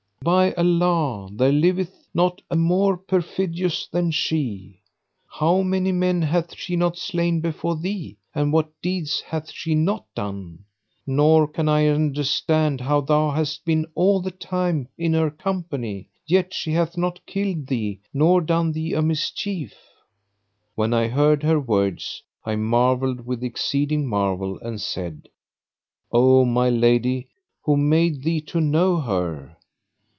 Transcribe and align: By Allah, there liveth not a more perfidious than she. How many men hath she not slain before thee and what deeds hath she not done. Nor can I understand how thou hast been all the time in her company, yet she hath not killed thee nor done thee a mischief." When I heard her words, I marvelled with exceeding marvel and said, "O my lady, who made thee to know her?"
By 0.23 0.53
Allah, 0.53 1.29
there 1.31 1.51
liveth 1.51 2.07
not 2.13 2.43
a 2.51 2.55
more 2.55 2.95
perfidious 2.95 3.87
than 3.87 4.11
she. 4.11 4.79
How 5.25 5.63
many 5.63 5.91
men 5.91 6.21
hath 6.21 6.55
she 6.55 6.75
not 6.75 6.95
slain 6.95 7.41
before 7.41 7.75
thee 7.75 8.19
and 8.35 8.53
what 8.53 8.69
deeds 8.83 9.19
hath 9.21 9.49
she 9.49 9.73
not 9.73 10.05
done. 10.13 10.63
Nor 11.07 11.47
can 11.47 11.67
I 11.67 11.87
understand 11.87 12.81
how 12.81 13.01
thou 13.01 13.31
hast 13.31 13.65
been 13.65 13.87
all 13.95 14.21
the 14.21 14.29
time 14.29 14.87
in 14.95 15.13
her 15.13 15.31
company, 15.31 16.07
yet 16.27 16.53
she 16.53 16.71
hath 16.73 16.99
not 16.99 17.25
killed 17.25 17.65
thee 17.65 17.99
nor 18.13 18.41
done 18.41 18.73
thee 18.73 18.93
a 18.93 19.01
mischief." 19.01 19.73
When 20.75 20.93
I 20.93 21.07
heard 21.07 21.41
her 21.41 21.59
words, 21.59 22.21
I 22.45 22.57
marvelled 22.57 23.25
with 23.25 23.43
exceeding 23.43 24.05
marvel 24.05 24.59
and 24.59 24.79
said, 24.79 25.29
"O 26.11 26.45
my 26.45 26.69
lady, 26.69 27.27
who 27.63 27.75
made 27.75 28.21
thee 28.21 28.41
to 28.41 28.61
know 28.61 28.97
her?" 28.97 29.57